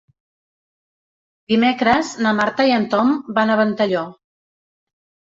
[1.53, 4.03] Dimecres na Marta i en Tom van a Ventalló.